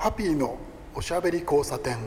[0.00, 0.56] ハッピーの
[0.94, 1.98] おしゃべり交差点。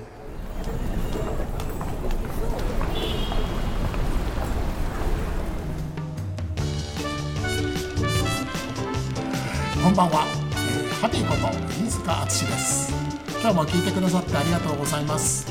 [9.83, 12.91] こんばんは、えー、ハッピーこと飯塚敦です。
[13.39, 15.45] 今日も聞いてくださってありがとうございます。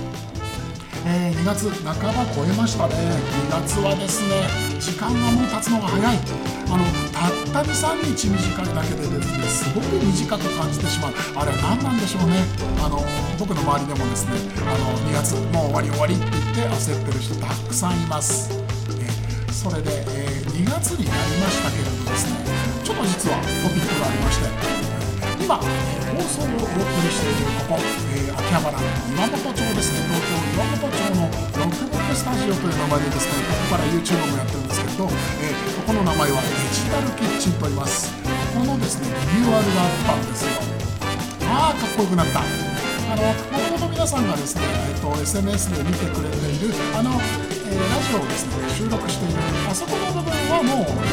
[1.07, 2.95] えー、2月半ば超えましたね。
[3.51, 6.19] 2月はですね時間がもう経つのが早い。
[6.67, 11.13] あのたった23日短いだけでですねすごく短く感じてしまう。
[11.39, 12.43] あれは何なんでしょうね。
[12.83, 12.99] あの
[13.39, 18.51] 僕の周りでもですねあの2月もう終わり終わりって言って焦ってる人たくさんいます、
[18.99, 19.07] え、
[19.53, 22.43] それで、え、2月になりましたけれどですね
[22.83, 24.51] ちょっと実はトピックがありまして
[25.47, 27.83] 今、え、放送をお送りしているここ、
[28.15, 28.79] えー、秋葉原
[29.15, 30.11] 岩本町ですね。
[30.11, 35.07] 東京岩本町のロックブックスタジオという名前でですねここから YouTube もやってるんですけど、
[35.39, 38.11] えー、ここの名前はデジタルキッチンと言います。
[38.57, 40.51] このですねリニューアルがあったんですよ。
[41.45, 42.41] ああかっこよくなった。
[42.41, 42.45] あ
[43.17, 51.13] のもともと皆さんがですね、えーと、SNS で見てくれているあの、えー、ラジオをですね収録しているあそこの部分はもう、え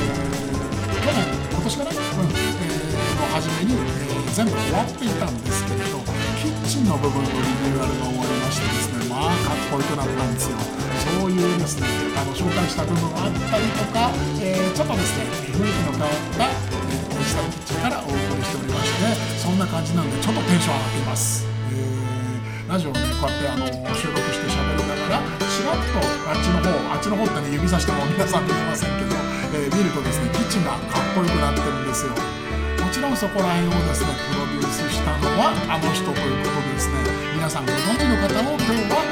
[0.96, 5.98] ー、去年今年かな、うんえー、の初めに、えー全部終わっていたんですけれど
[6.40, 10.56] キッチンの部分のリニューアルが終わりましてですねまあかっこよくなったんですよ。
[11.20, 14.08] そういうですねあの紹介した部分があったりとか、
[14.40, 23.68] えー、ちょっとですね雰囲気の変わった、オリジナルキッチンからお送りしておりましてそんな感じなんでちょっとテンション上がっています、えー、ラジオをねこうやってあの
[24.00, 29.12] 収録して喋りながらちらっとあっちの方あっちの方ってね指さしても皆さん見えませんけど、
[29.60, 32.16] えー、見るとですねキッチンがかっこよくなってるんですよ。
[32.90, 36.98] もちろんそこら辺をですねプロデュースしたのはあの人ということでですね。
[37.36, 39.06] 皆さんご存知の方を今日は、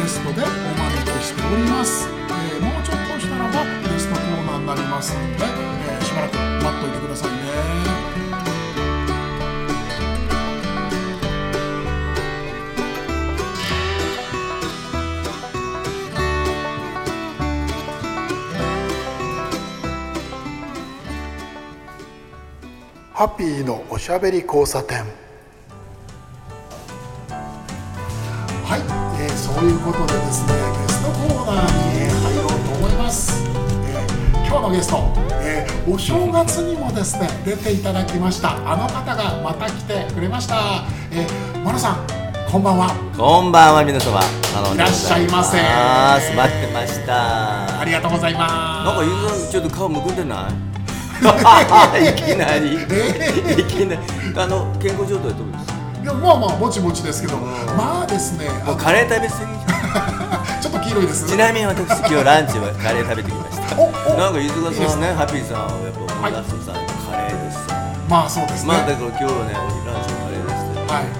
[0.00, 7.32] ゲストでお招きしております、えー、もうちょっとしたらばゲストコーナーになりますので、えー、しばらく待っといてください
[8.24, 8.29] ね。
[23.20, 25.00] ハッピーのおしゃべり交差点。
[25.00, 25.04] は
[28.78, 28.80] い、
[29.20, 31.68] えー、そういうことでですねゲストコーナー
[32.00, 33.44] に入ろうと思います、
[33.84, 38.56] えー、今日のゲスト、えー、お正月にもですね出ていただきました。
[38.64, 42.06] あの方がまた来てくれました、えー、マロさん
[42.50, 42.88] こんばんは。
[43.18, 44.18] こんばんは皆様。
[44.18, 45.58] いらっしゃいませ。
[45.58, 47.80] 待ってました。
[47.80, 48.86] ありがとうございます。
[48.86, 50.69] なんかゆうさんちょっと顔むくんでない？
[51.20, 51.22] い
[52.16, 54.00] きなり、いきなり。
[54.36, 55.70] あの健康状態どうです？
[56.02, 60.62] いやまあまあぼちぼちですけど、まあですねもうカレー食べ過ぎ？
[60.62, 61.28] ちょっと黄色いです。
[61.28, 63.76] ちなみに私今日ランチはカレー食べてきました。
[64.16, 66.78] なんか飯塚さんねハッピーさんはやっぱ思い出すさ、カ
[67.16, 67.68] レーです。
[68.08, 68.68] まあそうですね。
[68.72, 70.64] まあだから今日はねランチはカレーです。
[70.88, 71.12] はい。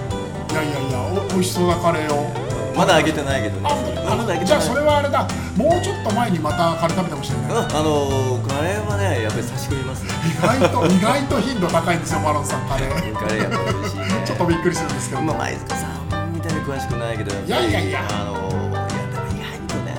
[0.51, 2.33] いやいやいやお美味しそうなカレーを
[2.75, 3.69] まだあげてないけどね。
[4.05, 5.27] あまだじゃあそれはあれだ。
[5.57, 7.47] もうちょっと前にまたカレー食べてほしいね。
[7.51, 10.11] あのカレーはねやっぱり差し込みますね。
[10.25, 13.13] 意外と意外と頻度高いんですよマロンさんカレー。
[13.13, 14.05] カレーやっぱ美味しいね。
[14.25, 15.21] ちょっとびっくりするんですけど。
[15.21, 18.07] まあ前塚さんみたいに詳しくないけどいやいやいや。
[18.09, 19.95] あのいやでも意外とね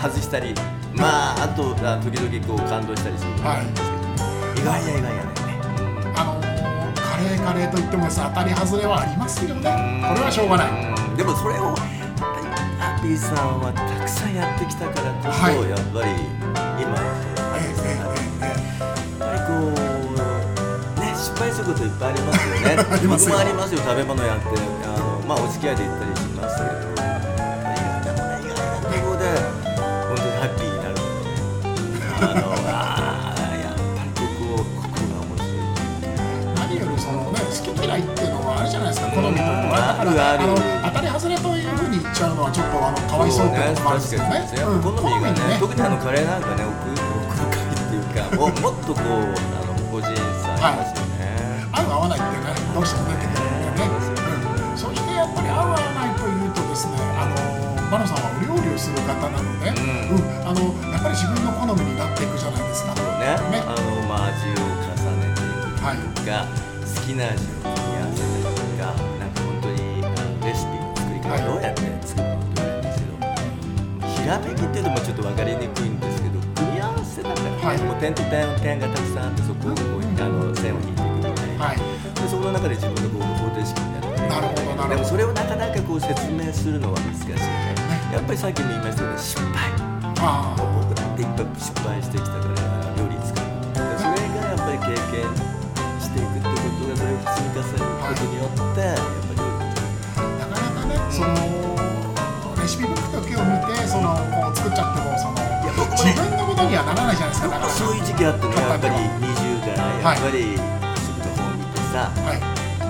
[0.00, 0.54] 外したり
[0.94, 3.66] まああとあ時々こう感動したりするんですけど、はい、
[4.56, 5.28] 意外や意外やね。
[6.16, 6.40] あの
[6.94, 9.60] カレーカレーといっても当たり外れはありますけどね
[10.08, 11.74] これはしょうがないでもそれを
[12.78, 16.14] ハッピーさんはたくさんやってきたからこそ、はい、やっぱり
[16.78, 18.14] 今やっ
[19.18, 19.74] ぱりこう
[21.02, 22.78] ね失敗することいっぱいありますよね。
[23.02, 23.82] 僕もありますよ。
[23.82, 27.18] 食べ物やってあのまあお付き合いで行ったりしますけど意外
[28.06, 29.26] なもね意外なところで
[30.06, 31.34] 本当にハッピーになるので、
[31.98, 35.66] ね、あのあやっぱりここ心が面白い
[36.54, 39.10] 何よりそのね好き嫌いっていうのはあるじゃないですか。
[39.10, 40.46] 好みとかあるある。
[40.46, 40.77] あの
[42.18, 44.42] ちゃうのはちょっとあのかわいそうってこともあるんですよね。
[44.50, 50.10] 好みがね、特にあのカレーなんかね奥奥深いっていうかももっとこうあの個人
[50.42, 51.62] 差ありますよね。
[51.70, 53.94] 合う合わないってねどうしても出てくるんでね。
[54.74, 57.38] そしてやっぱり合う合わないというとですねあの
[57.86, 62.98] バノさんはお料理をする方なので、うんあのやっぱり自分の好みになっていくじゃないですか。
[63.22, 63.62] ね。
[63.62, 64.90] ねあのまあ味を重
[65.22, 66.50] ねていくというか、
[66.82, 67.57] 好きな味を
[74.28, 84.94] ど、ひらめきっていうのもちょっと分かりにくいんですけど組み合わせだからね、はい、もう点と点点がたくさんあってそこをこうあの線を引いていくみたいな、はい、でその中で自分のこう方程式みたいななるほどなるほど。
[84.94, 87.40] でもそれをなかなかこう説明するのは難しいね。
[88.12, 89.72] やっぱりさっきも言いましたように失敗。
[90.20, 92.52] あ僕だっていっぱい失敗してきたから
[92.96, 93.46] 料理作る。
[93.96, 95.24] それがやっぱり経験
[96.00, 99.72] していくってことがそれを積み重ねることによってやっぱり料理
[101.12, 101.77] その
[102.68, 105.40] レシピブックだけを見てそのこう作っちゃってもその
[105.72, 110.52] 僕もね自分のものにはならないじゃないですかそういう時期あってねやっぱり20代やっぱり
[111.00, 112.44] すぐの本見てさ、はい。
[112.44, 112.84] で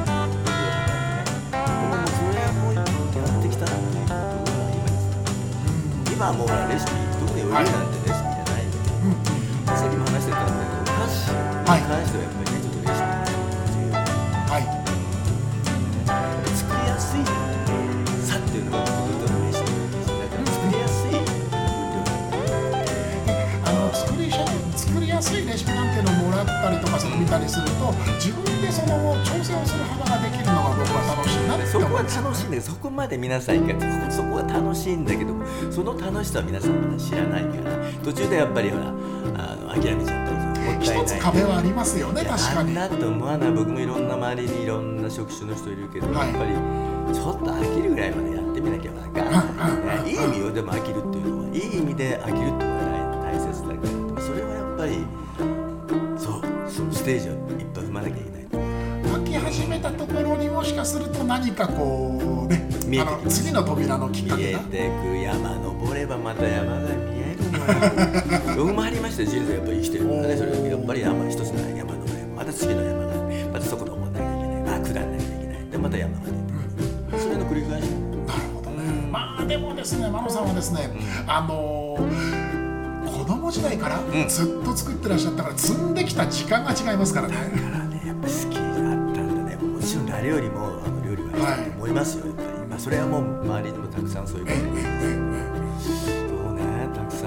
[1.63, 2.91] ももうそれはもうやっ
[3.39, 5.15] てきたなっていうところが今です
[6.11, 6.91] 今はもうほらレシピ
[7.23, 7.88] 特にお料理なん
[26.69, 35.35] ったりとかその見たりすると自分でその調整をする幅ができるのが僕は楽しいなってそこは楽しいんだけどそこまで皆さんいかないそこは楽しいんだけど
[35.71, 40.39] その楽しさは皆さんまだ知らないから途中でやっぱりほらあの諦めちゃったり
[40.81, 42.75] 一つない壁はありますよね確かに。
[42.75, 43.51] なと思わない。
[43.53, 46.29] 僕もいろんな周りにいろんな職種の人いるけど、はい。
[46.29, 49.13] やっぱりちょっと飽きるぐらいまでやってみなきゃなん。
[49.13, 55.48] か、ね、いい意味よでも飽きるっていうのはいい意味で飽きるっていうのは大切だからそれはやっぱり
[57.09, 58.43] テージをいっぱい踏まなきゃいけない。
[58.45, 58.59] と
[59.09, 66.87] 飽き始めたところにもしかすると何かこうね見えてき次の扉のきっか見えけがてく山登ればまた山が見
[67.19, 67.59] えるの
[68.53, 68.57] よ。
[68.59, 73.15] 僕もありましたよ人生やっぱり生きてるからねそれやっぱり山一つの山登ればまた次の山が
[73.55, 74.81] またそこ登らなきゃいけない。
[74.81, 75.71] あ下らなきゃいけない。
[75.71, 76.31] でまた山が出
[77.17, 79.09] てそれの繰り返しなるほどね。
[79.11, 80.91] まあでもですね真野さんはですね、
[81.27, 81.99] あの子
[83.29, 84.29] 供時代からん。
[84.29, 89.57] ずっと作ってらっしゃったから積んできた時間が違いますからね、だからねやっぱ好きだったんだね。
[89.57, 92.27] もちろん誰よりもあの料理はしたいと思いますよ。
[92.27, 94.81] やっぱり、まあ、それはもう周りにもたくさんそういう方いるんで
[95.79, 96.18] す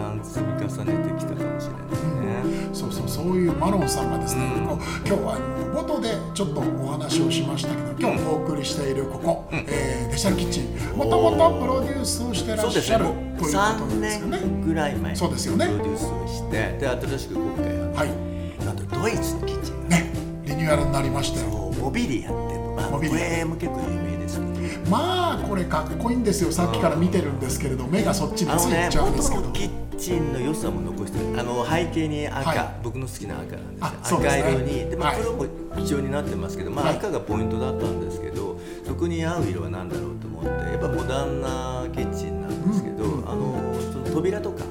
[0.01, 0.19] ん。
[0.24, 1.81] 積み重ねてきたかもしれない
[2.21, 4.63] ね、そうそうそういうマロンさんがですね、うん。
[4.63, 5.38] 今日は
[5.74, 10.98] 冒頭でちょっとお話をしましたけど今日お送りしているここ、えーデジタルキッチン。
[10.98, 13.36] もともとプロデュースをしてらっしゃるね。
[13.39, 14.38] ということなんですよね。
[14.38, 15.65] 3年ぐらい前そうですよね。
[15.65, 18.65] ロデュースをしてで新しく今回ははい。
[18.65, 19.98] なんとドイツのキッチンが。
[19.98, 20.12] ね
[20.45, 22.33] リニューアルになりましてそうモビリアって
[22.75, 26.51] まあこれも結構有名ですねまあこれかっこいいんですよ。
[26.51, 31.39] さっきから見てるんですけれど目がそっちについちゃうんですけど、元のキッチンの良さも残してる。
[31.39, 32.75] あの背景に赤、はい。
[32.83, 34.89] 僕の好きな赤なんです赤色に。
[34.89, 35.21] で、まあはい。
[35.21, 35.45] 黒も
[35.77, 36.98] 基調になってますけど、まあ、はい。
[36.98, 44.63] 赤がポイントだったんですけどそこに合う色は何だろうと思ってやっぱモダンなキッチンなんですけど、うんあのその扉とか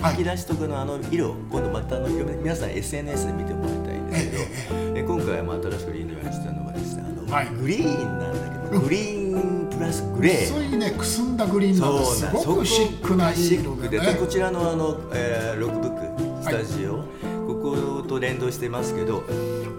[0.00, 0.12] はい。
[0.14, 7.46] 引き出しとかのあの色今度またあの色皆さん SNS で見てもらいたいんですけど、ええ今回も新しくリニューアルしたのがですねあの、はい。
[7.50, 8.37] グリーンなん
[8.70, 10.70] グリーンプラスグレー。
[10.70, 13.88] ついねくすんだグリーンなんですごくシックなシ色でック。
[13.88, 17.04] ででこねちらのあの、えーロックブックスタジオ、
[17.46, 17.54] こ
[18.02, 19.22] こと連動してますけど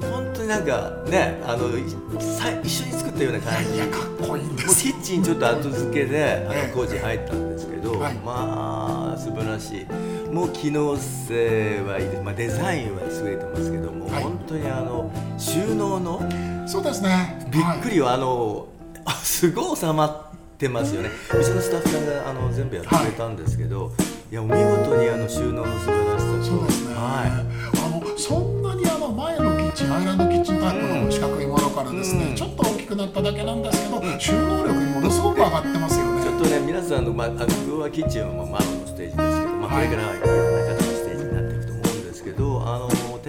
[0.02, 1.84] 本当になんかねあのい
[2.22, 3.76] さ一緒に作ったような感じ。
[3.76, 4.84] いやかっこいいんです。
[4.84, 6.68] キッチンちょっと後付けであええ。
[6.70, 8.14] の工事入ったんですけど、はい。
[8.16, 9.86] まあ素晴らしい。
[10.34, 14.24] もう機能性はいいです、まあ、デザインは優れてますけども、はい。
[14.24, 16.22] 本当にあの収納の
[16.68, 17.48] そうですね。
[17.52, 18.68] びっくりよ、あの
[19.10, 21.10] あすごい収まってますよね。
[21.30, 23.92] うちのスタッフさんがあの全部やってくれたんですけど、
[24.32, 26.44] い、やお見事にあの収納の素晴らしさと。
[26.44, 32.36] そうですね、はあのそんなにあの前のキッチンハイランドキッチンタイプの四角いものからですね、うん。
[32.36, 36.22] ちょっと大きくなっただけなんですけど、収納力ものすごく上がってますよね。
[36.22, 39.26] い、ちょっとね皆さんの、まあ、あの今日はキッチンはもうマのステージですけど、
[39.58, 39.90] まあ、こはい。
[39.90, 40.89] れからいろんな方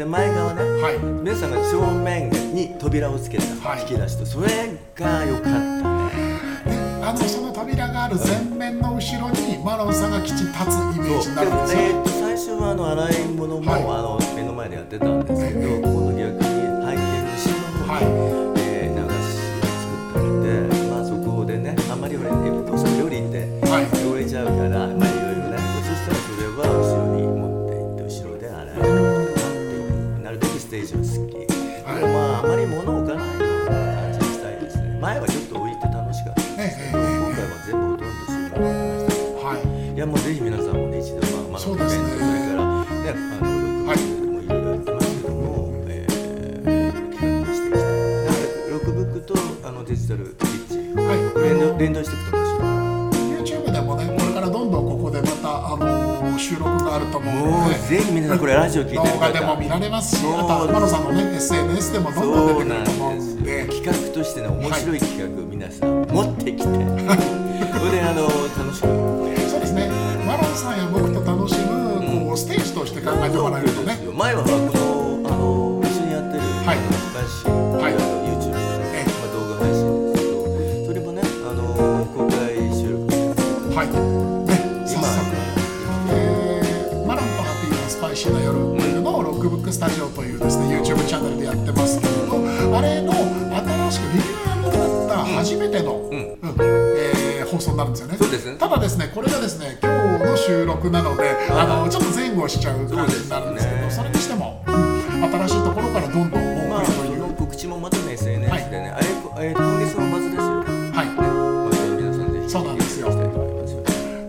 [0.01, 0.99] 手前側ねはい。
[0.99, 3.83] 皆さんが正面に扉をつけたはい。
[3.83, 4.49] 引き出しとそれ
[4.95, 5.61] が良かったね。
[7.03, 13.83] あのその扉がある前面の後ろにマロンさんがきちんと立つイメージになるんですよ、えーと最初はあの洗い物も、はい。
[13.83, 18.05] あの目の前でやってたんですけど、ええ今度逆に背景の後ろの方に、はい。
[18.57, 20.49] えー流しを作ったので、
[20.89, 23.37] まあ、そこでねあんまり俺どうしても料理って
[23.69, 23.85] はい。
[24.01, 25.10] 汚れちゃうから、まあ
[51.81, 60.35] 連動していくと面白 YouTube でもねこれからどんどんここでまたあの収録があると思ううので、ぜひ皆さんこれラジオ聞いてる動方画でも見られますしそう。
[60.35, 63.65] あとはマロさんのね SNS でもどんどん出てくると思うんで。
[63.65, 68.87] 企画としてね面白い企画皆さん持ってきて、それであの楽しく。
[69.49, 69.89] そうですね。
[70.27, 73.97] マロンさんや僕と楽しむこうステージとして考えてもらえるとね。
[74.13, 74.45] 前は
[97.61, 98.17] 放送になるんですよね。
[98.17, 98.57] そうですね。
[98.57, 104.91] ただですねこれがですね今日の収録なのであのちょっと前後しちゃう感じになるんですけどそれにしても、うん
[105.21, 109.07] 新しいところからどんどんおまあ、送りという、その告知もまたね SNS でね、あれ
[109.49, 110.65] えー今月の末ですよ。
[110.65, 110.91] ね。
[110.97, 111.07] はい。
[111.13, 113.11] また皆さんぜひそうなんですよ。
[113.11, 113.29] でね、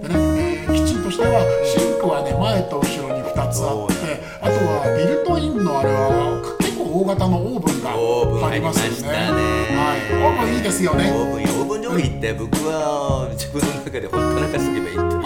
[0.10, 6.61] えーキッチンとしてはシンクはね前と後ろに2つあってあとはビルトインのあれは
[7.02, 9.18] 大型のオーブンがありますよね。
[9.18, 15.18] はい、オーブンいいですよねオーブンやオーブン料理って僕は自分の中でほったらかしとけばいいって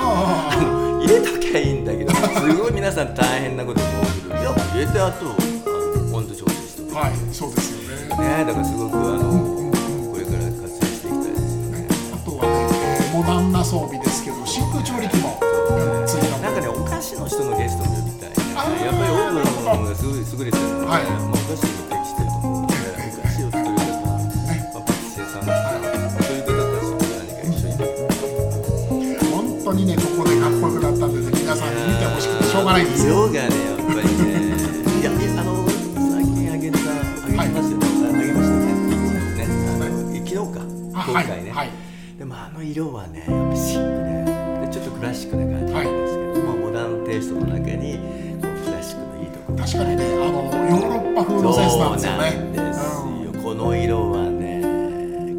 [1.03, 5.35] 入れときゃいいんだけどすごい皆さん大変なこと思うけどいや入れてあと
[6.15, 6.95] 温度調整して。
[6.95, 8.07] あはいそうですよね。
[8.23, 9.67] ねだからすごくあの
[10.15, 11.91] これから活用していきたいですよね。
[11.91, 12.71] あとはね、
[13.03, 18.14] えーモダンな装備ですけど真空調理器も、うん、ついたなんかねお菓子の人のゲストも呼び
[18.85, 20.15] やっぱりオーブンがすごい。
[20.15, 21.03] 優れてるので、はい。
[21.05, 25.55] まあ、お菓子にも適してると思うのでお菓子を作る方、まあ、パティシエさんとか
[26.21, 26.39] そうい。
[26.39, 27.77] う方たちと何か一緒に
[29.31, 32.83] 本当にねここでかっこよくなったんでね皆さんに見てほしくてしょうがない。
[32.85, 34.51] んですよ色がねやっぱりね
[34.99, 35.03] い。
[35.05, 36.83] やあの最近あげたあ
[37.47, 38.67] げますよね、あげましたね
[39.39, 40.59] ね昨日か
[40.99, 41.67] あ今回ね、はい。
[41.67, 41.71] はい。
[42.17, 47.99] でもあの色はねやっぱシックででちょっとクラシックな感じなんですけど、まあ、モダンテイストの中に
[49.75, 54.61] 確かにねあのヨーロッパ風のセンスなんですよねそうなんですよ、この色はね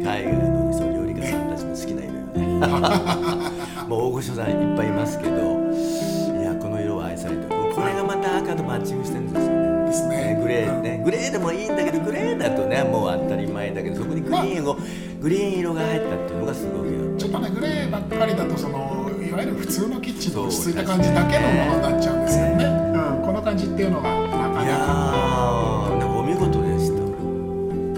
[0.03, 3.49] 海外のそう料理家さんたちも好きな色よね。
[3.89, 7.49] もう大御所さんいっぱいいますけどいやこの色は愛されてる。
[7.73, 9.87] これがまた赤とマッチングしてるんですよね。
[9.87, 10.39] ですね。
[10.39, 11.75] グレーねグレーでもいいん。
[11.75, 14.77] だけどグレーだとねもう当たり前だけどそこにグリーンを、
[15.19, 24.26] グリーン色が入ったっていうのがすごいよちょっとねグレーばっかりだとそのいわゆる普通のキッチンの落ち着いた感じだけのものになっちゃうんですよね、うん、この感じっていうのが
[24.67, 26.97] いやーなんかお見事でした。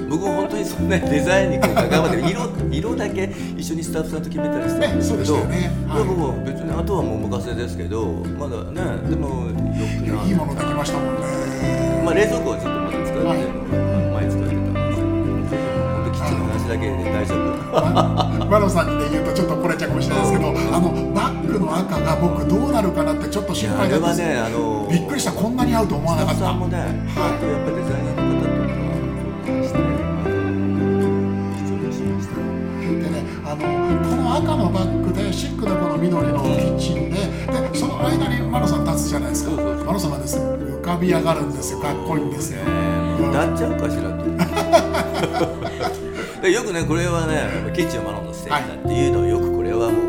[0.07, 5.71] 僕も本当にそんなデザインに関わって色色だけ一緒にスタッフさんと決めたりしたんですけど、ねね。
[5.87, 6.03] はい。
[6.05, 8.05] いやもう別にあとはもうお任せですけど
[8.37, 10.07] まだねでもよくない。
[10.07, 11.21] やいいものできましたもんね。
[12.05, 13.17] まあ冷蔵庫はずっとまだ使って。
[13.17, 15.65] るの、前使ってたんですけど。
[15.89, 18.45] 本当キッチンの話だけで大丈夫。
[18.45, 20.93] マロさんにね言うとちょっとこれちゃうかもしれないですけどあの
[21.79, 24.27] 赤が僕どうなるかなってちょっと心配だったんです。
[24.29, 26.39] ねあのびっくりしたこんなに合うと思わなかった。
[26.41, 26.77] さんもね、
[27.15, 28.49] あとやっぱりデザイナーの方とか。
[32.89, 33.61] でねあの
[34.09, 37.25] この赤のバッグでシックなこの緑のキッチンでで
[37.77, 39.51] その間にマロさん立つじゃないですか。
[39.51, 40.39] そうそうそうマロさんがです。
[40.39, 40.45] ね
[40.79, 41.79] 浮かび上がるんですよ。
[41.79, 44.23] かっこいいんですよ、うん歌っちゃうかしらと。
[46.41, 50.08] でよくねこれはねキッチンをマロンのステージだっていうのをよくこれはも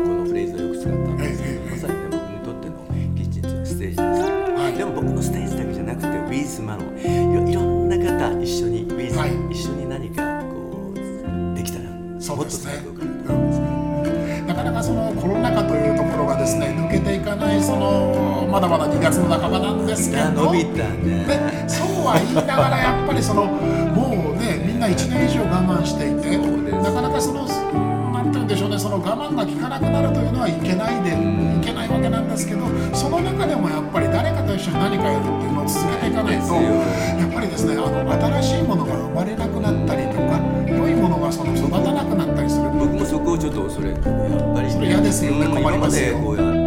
[18.51, 20.51] まだまだ2月の半ばなんですけど。
[20.51, 21.23] 伸びたね。
[21.23, 38.11] でそうは言いながらやっぱりそのもうねみんな1年以上我慢していてなかなかそのなんて言うんでしょうねその我慢が効かなくなるというのはいけないでいけないわけなんですけどその中でもやっぱり誰かと一緒に何かやるっていうのを続けていかないとやっぱりですねあの
[38.43, 42.67] 新しいものが生まれなくなったりとか良いものがその育たなくなったりする。
[42.71, 46.60] 僕もそこをちょっと恐れてやっぱり、それ嫌ですよねうん困りますよ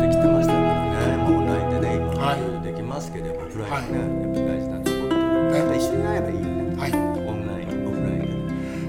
[3.04, 3.82] ですけどやっぱオフラインはい。
[3.92, 6.76] ね、やっぱ大事なところねやっぱ一緒になればいいよね。
[6.76, 6.92] はい。
[6.92, 6.96] オ
[7.32, 8.25] ンラインオフライン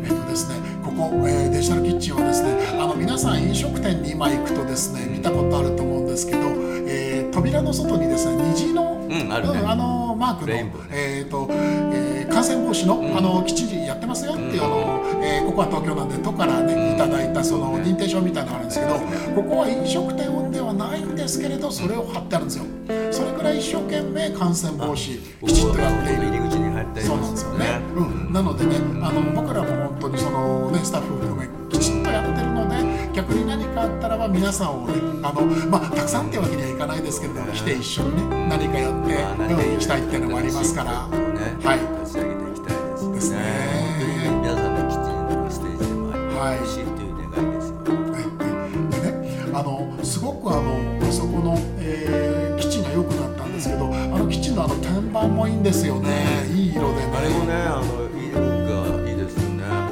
[0.06, 6.40] えっとですね、ここ、えーデジタルキッチンはですねあの皆さん飲食店に今行くとですね見たことあると思うんですけど、
[6.88, 9.60] えー扉の外にですね虹の、うんあるね。
[9.66, 10.54] あのマークの
[10.92, 22.66] えーとえー感染防止の,、あのきっちりやってますよっていう、あのえーここは東京なんで都からねいただいたその認定証みたいなのがあるんですけどここは飲食店ではないんですけれどそれを貼ってあるんですよ
[23.58, 26.26] 一生懸命感染防止きちっとやっている。
[26.26, 27.80] 入り口に入ったりそうなんですよね。
[27.96, 34.94] うん、なのでね、あの僕らも本当にそのねスタッフ含めきちっとやってるので、逆に何かあったらば皆さんをね、
[35.24, 41.16] あのまあたくさんっていうわけにはいかないですけれども、来て一緒にね何かやって、まあ何かうん、したいっていうのもありますから、ね
[41.64, 41.80] はい。
[42.04, 43.40] 立ち上げていきたいですですね。
[44.42, 47.76] 皆さんのキッチンのステージでもありはいほしいという願いですよ。
[48.92, 49.14] でね、
[49.54, 52.55] あのすごくあのそこの、えー
[53.66, 56.46] ですけどあのキッチンのあの天板もいいんですよね。
[56.54, 57.12] いい色でね。
[57.14, 59.64] あれもねあのいい色がいいですよね。
[59.66, 59.90] あ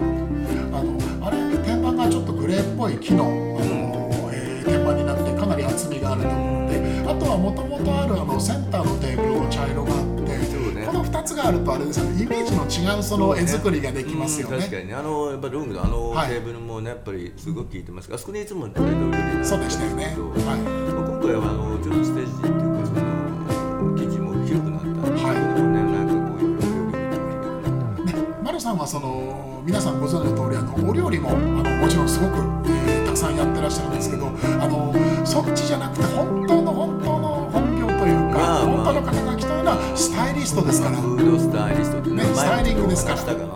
[0.84, 6.74] のあれ天板がちょっとグレーっぽい木のあの、えー、天板になってかなり厚みがあると思うんで。
[7.04, 12.24] あとはもともとあるあのセンターのテーブルの茶色があってこの2つがあるとあれですよね。
[12.24, 14.94] イメージの違うその絵作りができますよね、ね、確かにね。
[14.94, 22.63] あのやっぱルームのあのテーブルもね、はい、やっぱりすごく効いてますあそこにいつも大統領でそうでしたよね、はい、今回はあのちょっとステージ
[28.64, 34.32] さんはその皆さんご存知の通りあのお料理もあのもちろんすごく、えーたくさんやってらっしゃるんですけどあ
[34.68, 38.86] のそっちじゃなくて本当の本当の本業というか、まあまあ。
[38.86, 43.53] 本当の肩書きというのはスタイリストですから、フードスタイリストねスタイリングですから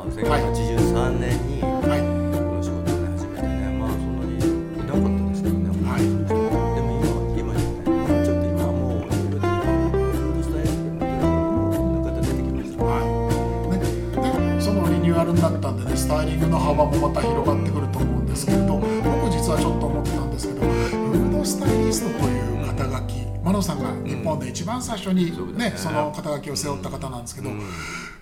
[16.77, 27.61] 幅もまた広がってくると思うんですけれど僕実はちょっと思ってたんですけどフードスタイリストという肩書きマノさんが日本で一番最初に、ねねその肩書きを背負った方なんですけど、うん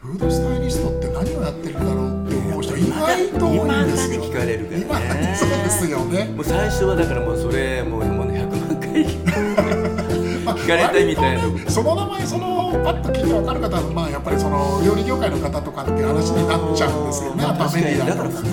[0.06, 4.22] フードスタイリストって何をやってるんだろうって思う人意外と多いんですよ。
[4.22, 6.26] 未だに聞かれるからねそうですよね。
[6.26, 9.85] もう最初はだからもうそれもうもうね100万回
[10.66, 11.52] 聞かれたいみたいなと。
[11.52, 17.44] こその名前そのパッと聞いて分かる方はまあやっぱりその料理業界の方とかって話になっちゃうんですよね。
[17.44, 18.50] まああとはメディアとかね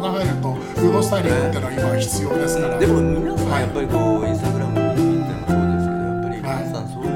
[0.00, 2.78] が入るとフードスタイリングっていうのは今は必要ですから。
[2.78, 7.12] でも皆さんはいやっぱりこうインスタグラム見てもそうですけどやっぱりはい皆さんそういう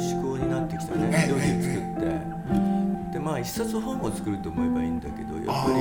[0.00, 5.78] 思考になってきたね、ええ料理作って、でまあ一冊本を作ると思えばいいんだけどやっぱり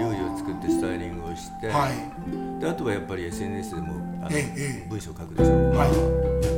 [0.00, 2.60] 料理を作ってスタイリングをして、はい。
[2.60, 4.36] であとはやっぱり SNS でもあの、
[4.88, 5.86] 文章を書くでしょ、は
[6.48, 6.51] い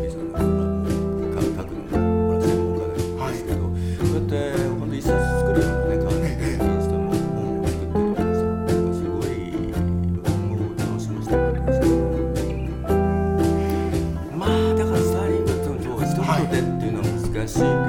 [17.58, 17.83] の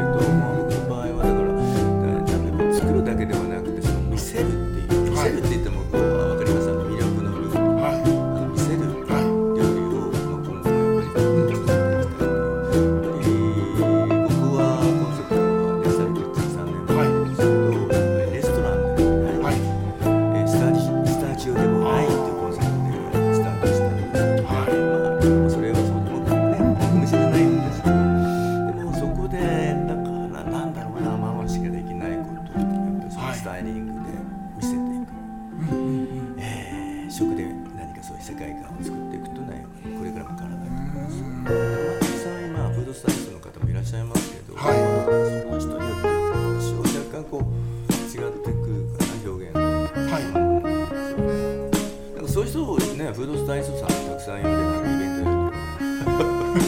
[52.36, 53.14] そういう人をね。
[53.14, 55.48] フードスタイリストさんたくさん呼んでなんかイベントやる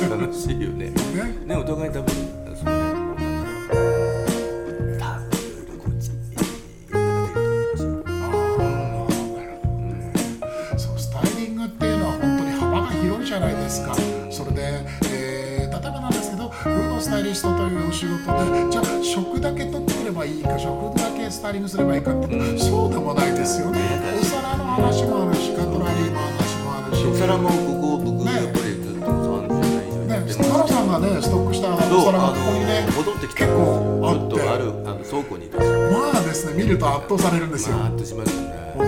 [0.08, 0.22] とか。
[0.24, 0.86] 楽しいよね。
[0.86, 0.94] ね。
[1.46, 2.16] ねお互い多分
[2.56, 3.18] そのなんだろう
[4.98, 6.10] 多分いろいろこっちい
[6.90, 8.48] ろんな方
[9.44, 13.94] いるそうスタイリングっていうのは本当に幅が広いじゃないですか。
[14.32, 18.16] それで、えー例えばなんですけどフードスタイリストというお仕事
[18.54, 23.80] でじゃあ食だけ取ってればいいか食だけスタイリングすればいいかってそうでもないですよね
[27.10, 28.32] お皿もここ僕ね。
[28.34, 37.78] やっぱりずっと30年以上やねってますさんがねストックしたお皿があここにねの戻ってきた結構あっあるあの倉庫にまあですね見ると圧倒されるんですよ。
[37.78, 38.87] まあっとしますよね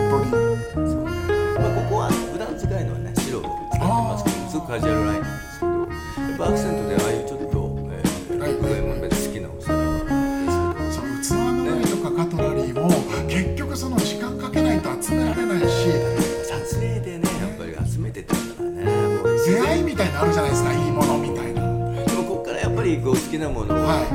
[23.49, 24.05] ものをは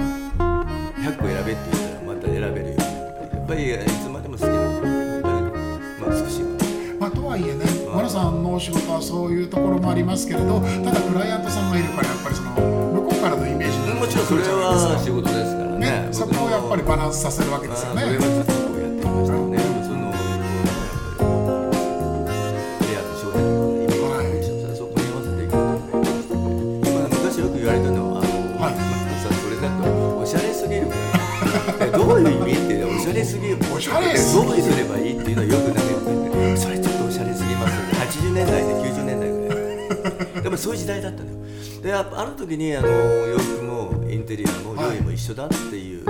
[0.98, 5.04] 100個選べって言ったらまた選べるよやっぱりいつまでも好きなもの
[6.00, 6.56] まあ、美しいもの。
[6.56, 16.08] い、まあ、とはいえねマラさんのお仕事はそういうところもありますけれどただクライアントさんがいるからやっぱりその向こうからのイメージにもちろんそれは仕事ですからね。
[16.08, 18.43] ねそこをやっぱりバランスさせるわけですよね
[42.16, 46.04] ある時にあの洋服もインテリアも料理も一緒だっていう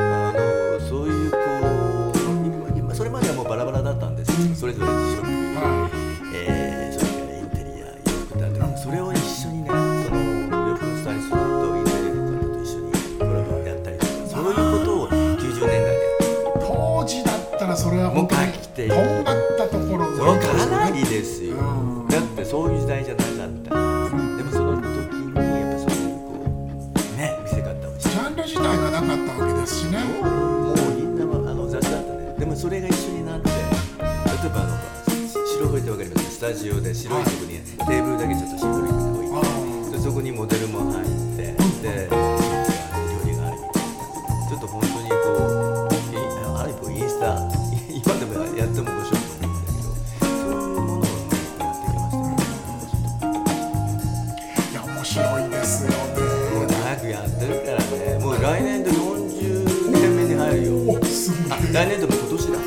[61.73, 62.59] 来年度も今年だ。
[62.59, 62.61] あ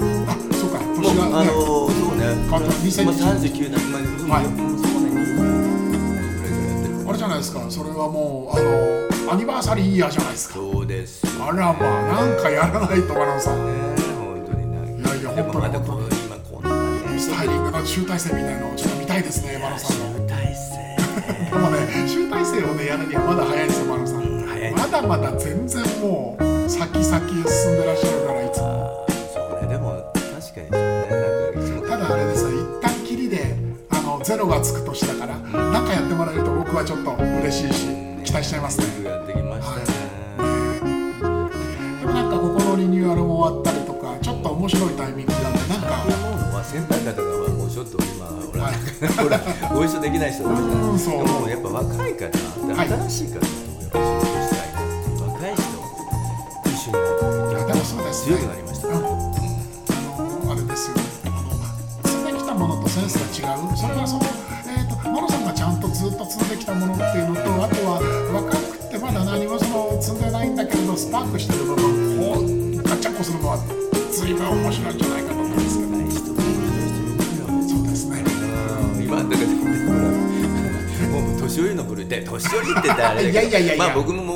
[0.53, 0.79] そうか。
[0.81, 2.23] 今年が、あのそうね。
[2.49, 2.59] まあ
[3.39, 3.73] 十九年。
[4.27, 4.55] まあ、はい、そう
[5.03, 5.11] ね。
[7.07, 7.65] あれじゃないですか。
[7.69, 10.55] それはもうあのアニバーサリーイヤーじゃないですか。
[10.55, 11.25] そうです。
[11.41, 13.73] あらまあなんかやらないとバナナさんね。
[14.17, 15.03] 本当にねい。
[15.03, 16.69] やいや本当に本当に今こんな
[17.01, 17.19] ね。
[17.19, 20.77] スタイリングの集大成みたいのをちょっと見たいですねマナさん集大成
[21.49, 22.63] でもね集大成。
[22.63, 24.27] をねやるにはまだ早いですよマナさん
[24.75, 28.56] まだまだ全然もう先々進んでらっしゃるからいつ
[30.57, 33.55] かにただあれですよ一旦きりで
[33.89, 37.87] あのゼロがつくとしたから何かやってもらえると僕はちょっと嬉しいし、
[38.23, 39.09] 期待しちゃいますね。
[39.09, 39.83] やってきましたね、
[40.37, 40.49] は
[42.01, 45.39] い、でもなんかここのリニューアルも終わったりとかちょっと面白いタイミングな。
[45.49, 45.87] んでなんか
[46.51, 48.75] まあ先輩方がもうちょっと今ほら、はい、
[49.23, 49.39] ほら
[49.73, 52.13] ご一緒できない人多いじゃないでもやっぱ若い。
[52.17, 55.61] 方新しい方とやっぱ仕事したい、はい、若い人
[56.67, 58.56] 一緒になってみたいな強くな
[74.67, 75.93] 面白いんじゃないかと思すけど
[77.69, 78.21] そうですね
[79.01, 84.26] 今だけも 年寄りのふっで年寄りって誰いやいやいやいや、まあ、僕も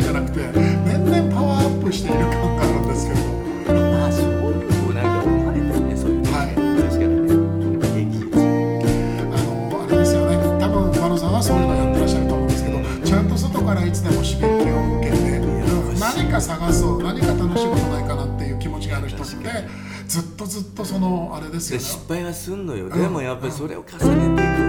[0.00, 3.20] じゃなくて年々パワーアップしている感があるんですけど。
[3.20, 3.22] あ
[3.70, 3.74] い
[6.30, 6.46] は
[7.96, 8.22] いね。
[9.32, 9.46] あの
[9.82, 10.32] あれですよね。
[10.60, 14.48] 多分馬さんはそういうのやってらっしゃると思うんですけど、ちゃんと外からいつでも刺激を
[14.98, 15.40] 受けて、
[16.00, 19.34] 何か探そう何か楽しいことないかなっていう気持ちがある人って
[20.06, 21.84] ずっとずっとそのあれですよね。
[21.84, 24.67] 失敗はすんのよ、でもやっぱりそれを重ねていく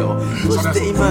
[0.00, 0.16] よ。
[0.46, 1.09] そして今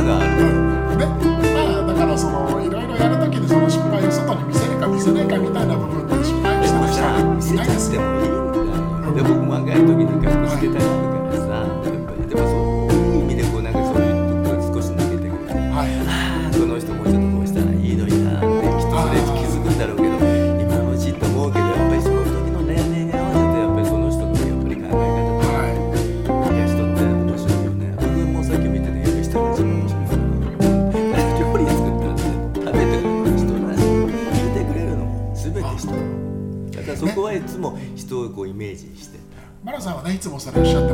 [40.40, 40.89] songs that I shut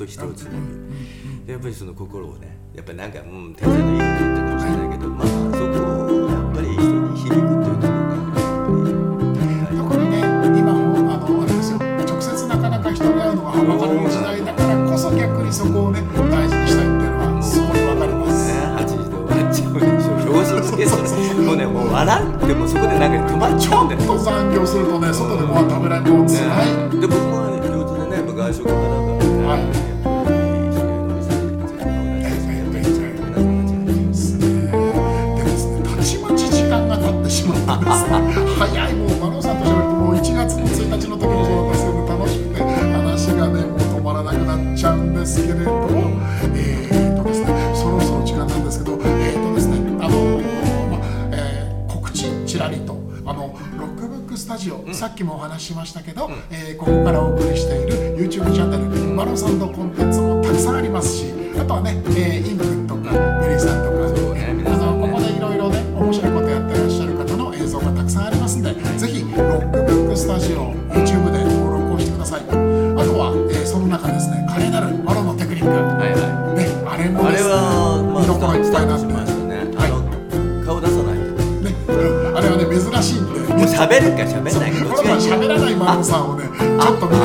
[0.00, 5.49] と人をつなぐでやっぱりその心をねやっぱりなんかうん天才のいいこと言ったかもしれないけどまあ
[45.22, 45.88] っちゃうんですけれども
[46.54, 50.38] えー、とですねそろそろ時間なんですけどえー、とですねあの
[50.90, 61.26] まあえー告知ちらりとあのロックブックスタジオ、さっきもお話ししましたけど、えーここからお送りしている YouTube チャンネル、マロサンドコンテンツもたくさんありますし
[61.60, 62.49] あとはね、えー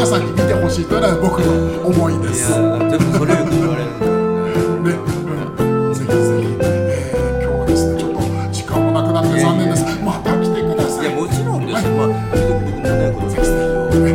[0.05, 2.53] 皆さんに見てほしいというのは僕の思いです。
[2.53, 2.61] そ
[3.25, 5.01] れよく言われるんだよねね、
[5.57, 8.21] うん、ぜひぜひ、えー、今日はですねちょっと
[8.53, 9.81] 時間もなくなって残念です。
[10.05, 11.09] また来てください。
[11.09, 14.13] いやもちろんですよ、はいまあ、僕もね、このフェスね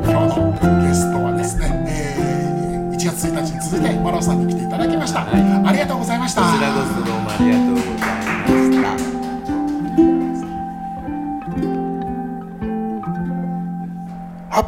[0.00, 5.28] 今日のゲストはですね、えー、1月1日に続いてマロさんに来ていただきました。
[5.28, 6.40] はいありがとうございました。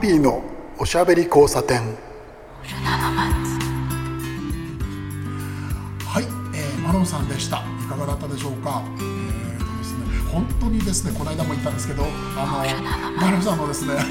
[0.04, 0.44] ピーの
[0.76, 1.80] おしゃべり交差点。
[1.80, 1.86] は
[6.20, 7.60] い、えー、マロンさんでした。
[7.60, 8.82] いかがだったでしょうか？
[8.84, 12.04] えーとですね、本当にですね、この間も言ったんですけど、
[12.36, 12.68] あ
[13.16, 14.04] のマロンさんのですね、あ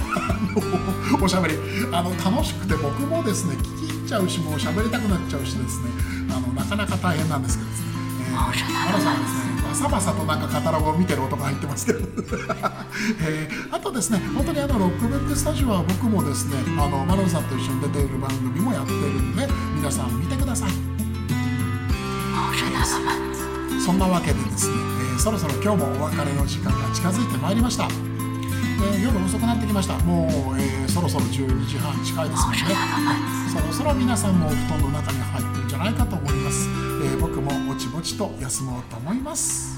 [1.16, 1.60] のおしゃべり、
[1.92, 5.92] あの楽しくて僕もですね、聞き入っちゃうし、もう喋りたくなっちゃうしですね、
[6.32, 7.90] あのなかなか大変なんですけどですね。
[8.32, 8.48] えー、マ
[8.94, 12.00] ロンさんはですね、バサバサとなんかカタログを見てる音が入ってますけど、
[13.22, 20.84] えーあとですね本当にあのロックブックスタジオは僕もですねあのマロンさんと一緒に出ている番組もやってるんで皆さん見てください、えー
[23.84, 24.70] そんなわけでです。
[24.70, 29.98] ね、えーそろそろ今日もお別れの時間が近づいてまいりました、えー夜遅くなってきました。
[30.00, 30.28] もう、
[30.58, 32.80] えーそろそろ12時半近いですのでね。
[33.52, 36.70] そろそろ皆さんもお布団の中に入ってるんじゃないかと思います、
[37.04, 39.73] えー僕もぼちぼちと休もうと思います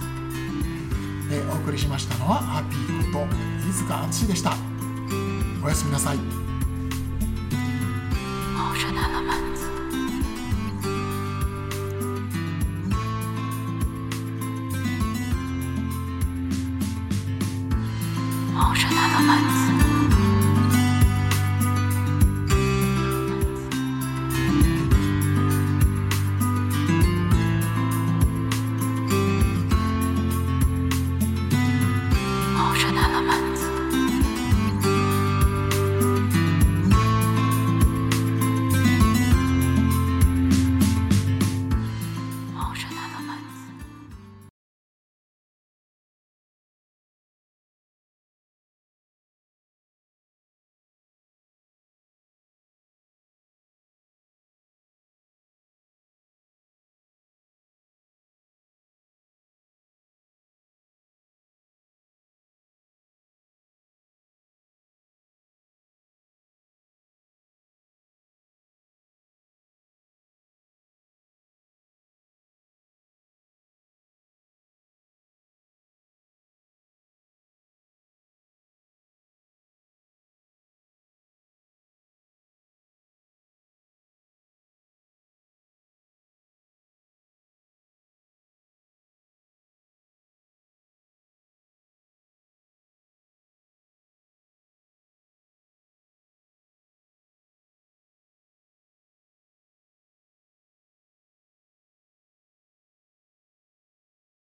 [1.36, 3.26] えーお送りしましたのはハッピーこと
[3.68, 4.54] 飯塚敦でした。
[5.64, 6.18] おやすみなさい。